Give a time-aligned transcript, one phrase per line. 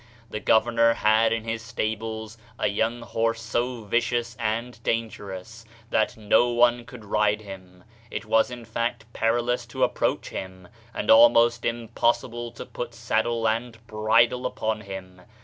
[0.31, 6.49] The governor had in his stables a young horse so vicious and dangerous that no
[6.49, 7.83] one could ride him.
[8.09, 13.25] It was in fact perilous to ap proach him, and almost impossible to put sad
[13.25, 15.21] dle and bridle upon him.